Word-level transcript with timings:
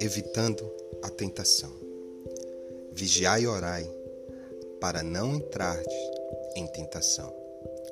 Evitando 0.00 0.70
a 1.02 1.10
tentação. 1.10 1.72
Vigiai 2.92 3.42
e 3.42 3.46
orai, 3.46 3.88
para 4.80 5.02
não 5.02 5.36
entrardes 5.36 5.94
em 6.56 6.66
tentação. 6.66 7.32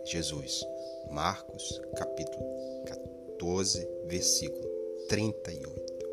Jesus, 0.04 0.64
Marcos, 1.10 1.80
capítulo 1.96 2.44
14, 2.86 3.88
versículo 4.06 4.68
38. 5.08 6.06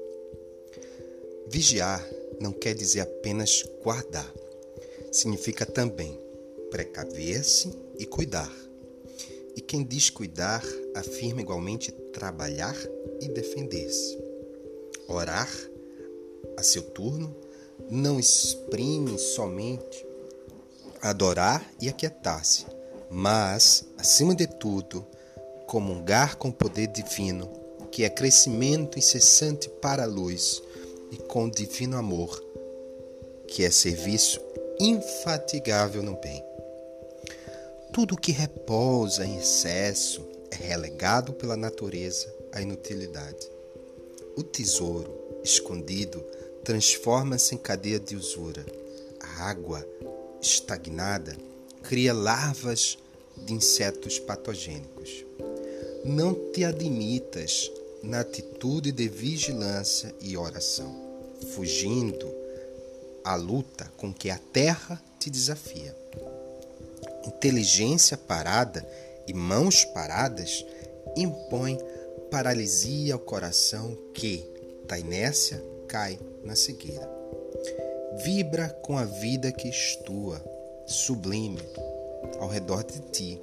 Vigiar 1.47 2.07
não 2.39 2.51
quer 2.51 2.75
dizer 2.75 3.01
apenas 3.01 3.63
guardar, 3.83 4.31
significa 5.11 5.65
também 5.65 6.19
precaver-se 6.69 7.71
e 7.97 8.05
cuidar. 8.05 8.66
E 9.57 9.61
quem 9.61 9.83
diz 9.83 10.11
cuidar 10.11 10.63
afirma 10.95 11.41
igualmente 11.41 11.91
trabalhar 11.91 12.77
e 13.19 13.27
defender-se. 13.27 14.15
Orar, 15.07 15.49
a 16.55 16.61
seu 16.61 16.83
turno, 16.83 17.35
não 17.89 18.19
exprime 18.19 19.17
somente 19.17 20.05
adorar 21.01 21.67
e 21.81 21.89
aquietar-se, 21.89 22.67
mas, 23.09 23.85
acima 23.97 24.35
de 24.35 24.45
tudo, 24.45 25.03
comungar 25.65 26.37
com 26.37 26.49
o 26.49 26.53
poder 26.53 26.87
divino, 26.87 27.49
que 27.91 28.03
é 28.03 28.09
crescimento 28.09 28.99
incessante 28.99 29.69
para 29.81 30.03
a 30.03 30.07
luz, 30.07 30.61
e 31.11 31.17
com 31.17 31.45
o 31.45 31.51
divino 31.51 31.97
amor, 31.97 32.43
que 33.47 33.63
é 33.63 33.71
serviço 33.71 34.39
infatigável 34.79 36.03
no 36.03 36.15
bem. 36.19 36.43
Tudo 37.97 38.15
que 38.15 38.31
repousa 38.31 39.25
em 39.25 39.39
excesso 39.39 40.23
é 40.51 40.55
relegado 40.55 41.33
pela 41.33 41.57
natureza 41.57 42.31
à 42.51 42.61
inutilidade. 42.61 43.49
O 44.35 44.43
tesouro 44.43 45.11
escondido 45.43 46.23
transforma-se 46.63 47.55
em 47.55 47.57
cadeia 47.57 47.99
de 47.99 48.15
usura. 48.15 48.63
A 49.19 49.49
água 49.49 49.83
estagnada 50.39 51.35
cria 51.81 52.13
larvas 52.13 52.99
de 53.35 53.51
insetos 53.51 54.19
patogênicos. 54.19 55.25
Não 56.05 56.35
te 56.51 56.63
admitas 56.65 57.71
na 58.03 58.19
atitude 58.19 58.91
de 58.91 59.09
vigilância 59.09 60.13
e 60.21 60.37
oração, 60.37 60.95
fugindo 61.55 62.31
à 63.23 63.33
luta 63.33 63.91
com 63.97 64.13
que 64.13 64.29
a 64.29 64.37
terra 64.37 65.03
te 65.17 65.31
desafia. 65.31 65.95
Inteligência 67.27 68.17
parada 68.17 68.87
e 69.27 69.33
mãos 69.33 69.83
paradas 69.85 70.65
impõem 71.15 71.77
paralisia 72.31 73.13
ao 73.13 73.19
coração 73.19 73.97
que, 74.13 74.49
da 74.87 74.97
inércia, 74.97 75.61
cai 75.87 76.17
na 76.43 76.55
cegueira. 76.55 77.07
Vibra 78.23 78.69
com 78.81 78.97
a 78.97 79.05
vida 79.05 79.51
que 79.51 79.67
estua, 79.67 80.41
sublime, 80.85 81.61
ao 82.39 82.47
redor 82.47 82.83
de 82.83 82.99
ti 83.11 83.41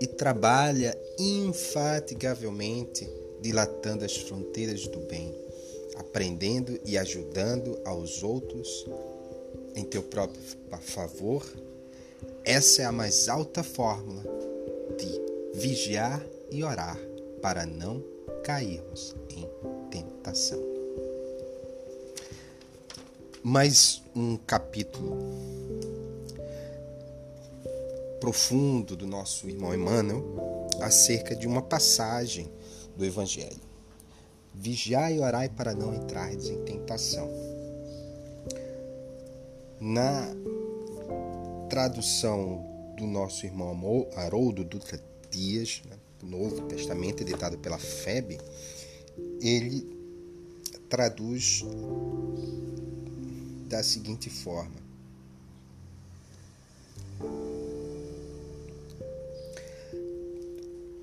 e 0.00 0.06
trabalha 0.06 0.96
infatigavelmente 1.18 3.08
dilatando 3.40 4.04
as 4.04 4.16
fronteiras 4.16 4.86
do 4.88 5.00
bem, 5.00 5.34
aprendendo 5.96 6.80
e 6.84 6.98
ajudando 6.98 7.78
aos 7.84 8.22
outros 8.22 8.86
em 9.74 9.84
teu 9.84 10.02
próprio 10.02 10.40
favor. 10.80 11.44
Essa 12.46 12.82
é 12.82 12.84
a 12.84 12.92
mais 12.92 13.26
alta 13.26 13.62
fórmula 13.62 14.22
de 14.98 15.58
vigiar 15.58 16.22
e 16.50 16.62
orar 16.62 16.98
para 17.40 17.64
não 17.64 18.04
cairmos 18.44 19.16
em 19.30 19.48
tentação. 19.90 20.62
Mais 23.42 24.02
um 24.14 24.36
capítulo 24.36 25.16
profundo 28.20 28.94
do 28.94 29.06
nosso 29.06 29.48
irmão 29.48 29.74
Emmanuel 29.74 30.68
acerca 30.82 31.34
de 31.34 31.46
uma 31.46 31.62
passagem 31.62 32.52
do 32.94 33.06
Evangelho. 33.06 33.62
Vigiai 34.52 35.16
e 35.16 35.20
orai 35.20 35.48
para 35.48 35.74
não 35.74 35.94
entrardes 35.94 36.50
em 36.50 36.62
tentação. 36.62 37.26
Na 39.80 40.28
tradução 41.74 42.64
do 42.96 43.04
nosso 43.04 43.44
irmão 43.44 44.08
Haroldo 44.14 44.62
Dutra 44.62 45.02
Dias, 45.28 45.82
né, 45.90 45.96
do 46.20 46.26
Novo 46.28 46.68
Testamento, 46.68 47.20
editado 47.20 47.58
pela 47.58 47.76
FEB, 47.76 48.38
ele 49.40 49.84
traduz 50.88 51.64
da 53.66 53.82
seguinte 53.82 54.30
forma: 54.30 54.76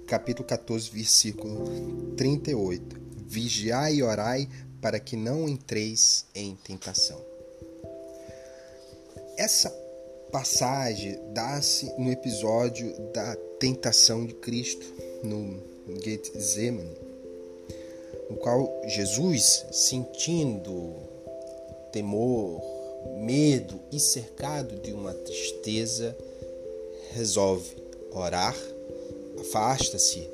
capítulo 0.08 0.48
14, 0.48 0.90
versículo 0.90 2.14
38. 2.16 2.96
Vigiai 3.28 3.96
e 3.96 4.04
orai 4.04 4.48
para 4.80 5.02
que 5.02 5.18
não 5.18 5.50
entreis 5.50 6.26
em 6.34 6.56
tentação. 6.56 7.22
Essa 9.38 9.81
passagem 10.32 11.20
dá-se 11.34 11.92
no 11.98 12.10
episódio 12.10 12.94
da 13.14 13.36
tentação 13.60 14.26
de 14.26 14.34
Cristo 14.36 14.86
no 15.24 15.62
Getsemane, 16.04 16.98
no 18.30 18.38
qual 18.38 18.82
Jesus, 18.88 19.66
sentindo 19.72 20.96
temor, 21.92 22.62
medo 23.20 23.80
e 23.92 24.00
cercado 24.00 24.78
de 24.78 24.94
uma 24.94 25.14
tristeza, 25.14 26.16
resolve 27.12 27.76
orar. 28.12 28.56
Afasta-se 29.40 30.30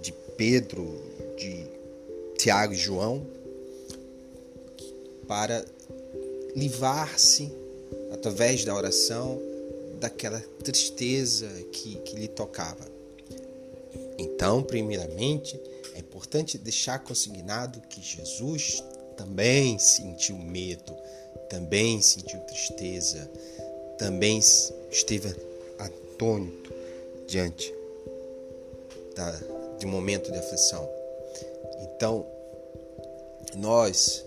de 0.00 0.12
Pedro, 0.36 1.00
de 1.36 1.66
Tiago 2.38 2.72
e 2.72 2.76
João, 2.76 3.26
para 5.26 5.64
livrar-se, 6.54 7.52
através 8.14 8.64
da 8.64 8.74
oração, 8.74 9.40
daquela 9.98 10.40
tristeza 10.62 11.46
que, 11.72 11.96
que 11.96 12.16
lhe 12.16 12.28
tocava. 12.28 12.86
Então, 14.16 14.62
primeiramente, 14.62 15.60
é 15.94 15.98
importante 15.98 16.56
deixar 16.56 17.00
consignado 17.00 17.80
que 17.88 18.00
Jesus 18.00 18.82
também 19.16 19.78
sentiu 19.78 20.36
medo, 20.36 20.96
também 21.48 22.00
sentiu 22.00 22.40
tristeza, 22.40 23.30
também 23.98 24.38
esteve 24.90 25.34
atônito 25.78 26.72
diante 27.26 27.74
da, 29.14 29.30
de 29.78 29.86
um 29.86 29.90
momento 29.90 30.30
de 30.30 30.38
aflição. 30.38 30.88
Então, 31.82 32.26
nós 33.56 34.24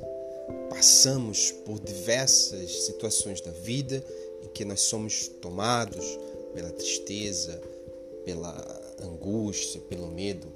passamos 0.70 1.52
por 1.52 1.80
diversas 1.80 2.86
situações 2.86 3.42
da 3.42 3.52
vida 3.52 4.04
em 4.44 4.48
que 4.48 4.64
nós 4.64 4.82
somos 4.82 5.28
tomados 5.28 6.06
pela 6.54 6.72
tristeza, 6.72 7.62
pela 8.24 8.96
angústia, 9.02 9.82
pelo 9.82 10.08
medo. 10.08 10.48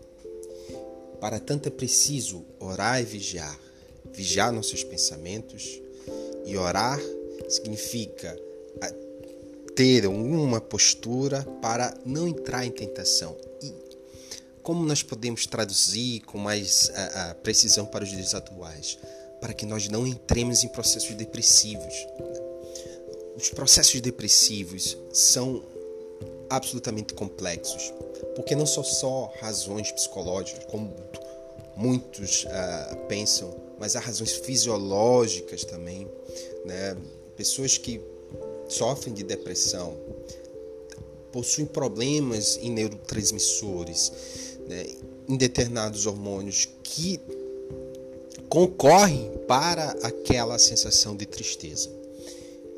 Para 1.20 1.40
tanto 1.40 1.68
é 1.68 1.72
preciso 1.72 2.46
orar 2.60 3.02
e 3.02 3.06
vigiar. 3.06 3.60
Vigiar 4.12 4.52
nossos 4.52 4.84
pensamentos 4.84 5.82
e 6.46 6.58
orar 6.58 7.00
significa 7.48 8.38
ter 9.76 10.06
uma 10.06 10.60
postura 10.60 11.44
para 11.62 11.94
não 12.06 12.28
entrar 12.28 12.66
em 12.66 12.72
tentação 12.72 13.38
como 14.62 14.86
nós 14.86 15.04
podemos 15.04 15.46
traduzir 15.46 16.22
com 16.22 16.38
mais 16.38 16.92
a, 16.94 17.32
a 17.32 17.36
precisão 17.36 17.86
para 17.86 18.04
os 18.04 18.10
dias 18.10 18.34
atuais? 18.34 18.98
Para 19.42 19.54
que 19.54 19.66
nós 19.66 19.90
não 19.90 20.08
entremos 20.08 20.64
em 20.64 20.70
processos 20.70 21.14
depressivos. 21.16 22.08
Os 23.36 23.50
processos 23.50 24.00
depressivos 24.00 24.98
são 25.12 25.64
absolutamente 26.50 27.14
complexos, 27.14 27.92
porque 28.36 28.56
não 28.56 28.66
são 28.66 28.84
só 28.84 29.34
razões 29.40 29.92
psicológicas, 29.92 30.66
como 30.66 30.94
muitos 31.76 32.46
uh, 32.46 32.98
pensam, 33.08 33.54
mas 33.80 33.96
há 33.96 34.00
razões 34.00 34.34
fisiológicas 34.34 35.66
também. 35.66 36.08
Né? 36.64 36.96
Pessoas 37.36 37.78
que 37.78 38.00
sofrem 38.68 39.14
de 39.14 39.24
depressão 39.24 39.98
possuem 41.32 41.66
problemas 41.66 42.58
em 42.62 42.70
neurotransmissores 42.70 44.12
né, 44.68 44.86
em 45.28 45.38
determinados 45.38 46.06
hormônios 46.06 46.68
que 46.84 47.20
concorrem 48.52 49.32
para 49.48 49.92
aquela 50.04 50.60
sensação 50.60 51.16
de 51.16 51.26
tristeza. 51.26 51.90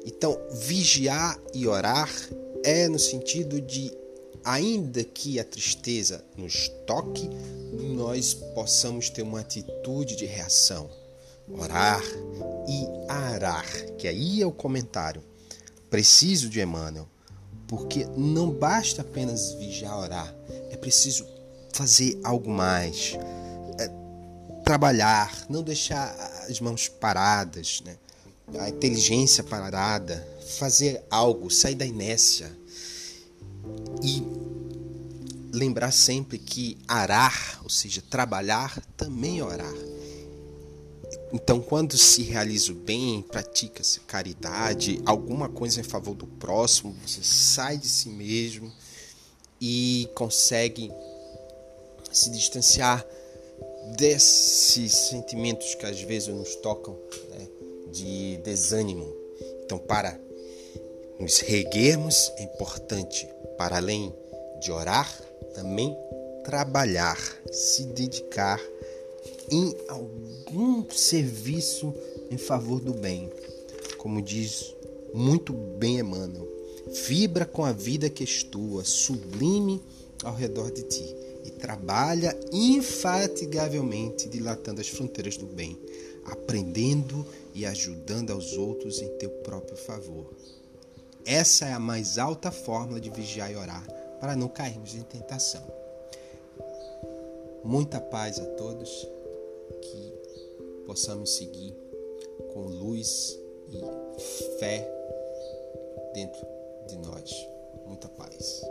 Então, 0.06 0.40
vigiar 0.52 1.40
e 1.52 1.68
orar 1.68 2.14
é 2.64 2.88
no 2.88 3.00
sentido 3.00 3.60
de 3.60 3.92
ainda 4.44 5.04
que 5.04 5.40
a 5.40 5.44
tristeza 5.44 6.24
nos 6.38 6.68
toque, 6.86 7.28
nós 7.96 8.36
possamos 8.54 9.10
ter 9.10 9.24
uma 9.24 9.40
atitude 9.40 10.16
de 10.16 10.28
reação, 10.28 10.88
orar 11.50 12.04
e 12.68 13.12
arar, 13.12 13.66
que 13.98 14.08
aí 14.08 14.44
é 14.44 14.46
o 14.46 14.52
comentário. 14.52 15.24
Preciso 15.90 16.50
de 16.50 16.62
Emmanuel, 16.62 17.08
porque 17.68 18.06
não 18.16 18.52
basta 18.52 19.02
apenas 19.02 19.54
vigiar 19.54 19.98
orar, 19.98 20.36
é 20.70 20.78
preciso 20.78 21.26
fazer 21.72 22.20
algo 22.24 22.52
mais, 22.52 23.18
trabalhar, 24.64 25.46
não 25.50 25.62
deixar 25.62 26.14
as 26.50 26.60
mãos 26.60 26.88
paradas, 26.88 27.82
né? 27.86 27.98
a 28.60 28.70
inteligência 28.70 29.44
parada, 29.44 30.28
fazer 30.58 31.04
algo, 31.10 31.50
sair 31.50 31.76
da 31.76 31.86
inércia 31.86 32.52
e 34.02 34.24
lembrar 35.52 35.92
sempre 35.92 36.38
que 36.38 36.78
arar, 36.88 37.60
ou 37.64 37.70
seja, 37.70 38.02
trabalhar, 38.10 38.82
também 38.98 39.40
é 39.40 39.44
orar. 39.44 39.74
Então, 41.32 41.62
quando 41.62 41.98
se 41.98 42.22
realiza 42.24 42.72
o 42.72 42.76
bem, 42.76 43.22
pratica-se 43.22 44.00
caridade, 44.02 45.02
alguma 45.06 45.50
coisa 45.50 45.80
em 45.80 45.84
favor 45.84 46.16
do 46.16 46.28
próximo, 46.28 46.96
você 47.06 47.24
sai 47.24 47.78
de 47.78 47.88
si 47.88 48.10
mesmo 48.10 48.72
e 49.60 50.10
consegue 50.14 50.92
se 52.12 52.30
distanciar 52.30 53.04
desses 53.98 54.92
sentimentos 54.92 55.76
que 55.76 55.86
às 55.86 56.02
vezes 56.02 56.30
nos 56.30 56.56
tocam 56.56 56.98
né, 57.30 57.48
de 57.92 58.38
desânimo. 58.38 59.14
Então, 59.64 59.78
para 59.78 60.20
nos 61.20 61.40
reguermos, 61.40 62.32
é 62.38 62.44
importante, 62.44 63.28
para 63.58 63.78
além 63.78 64.14
de 64.60 64.72
orar, 64.72 65.10
também 65.54 65.96
trabalhar, 66.44 67.18
se 67.52 67.84
dedicar 67.84 68.60
em 69.52 69.76
algum 69.88 70.90
serviço 70.90 71.94
em 72.32 72.38
favor 72.38 72.80
do 72.80 72.94
bem. 72.94 73.30
Como 73.98 74.22
diz 74.22 74.76
muito 75.14 75.54
bem 75.54 76.00
Emmanuel, 76.00 76.48
vibra 77.08 77.46
com 77.46 77.64
a 77.64 77.72
vida 77.72 78.10
que 78.10 78.24
és 78.24 78.44
tua, 78.44 78.84
sublime 78.84 79.82
ao 80.24 80.34
redor 80.34 80.72
de 80.72 80.84
ti 80.84 81.23
trabalha 81.64 82.38
infatigavelmente 82.52 84.28
dilatando 84.28 84.82
as 84.82 84.90
fronteiras 84.90 85.38
do 85.38 85.46
bem, 85.46 85.80
aprendendo 86.26 87.26
e 87.54 87.66
ajudando 87.66 88.32
aos 88.32 88.58
outros 88.58 89.02
em 89.02 89.08
teu 89.18 89.30
próprio 89.30 89.78
favor. 89.78 90.30
Essa 91.26 91.66
é 91.66 91.72
a 91.72 91.80
mais 91.80 92.18
alta 92.18 92.52
forma 92.52 93.00
de 93.00 93.10
vigiar 93.10 93.50
e 93.50 93.56
orar 93.56 93.82
para 94.20 94.36
não 94.36 94.50
cairmos 94.50 94.94
em 94.94 95.04
tentação. 95.04 95.64
Muita 97.64 98.02
paz 98.02 98.40
a 98.40 98.46
todos, 98.46 99.08
que 99.82 100.14
possamos 100.86 101.34
seguir 101.38 101.74
com 102.54 102.66
luz 102.66 103.40
e 103.70 104.60
fé 104.60 104.86
dentro 106.14 106.46
de 106.90 106.98
nós. 106.98 107.32
Muita 107.88 108.10
paz. 108.10 108.64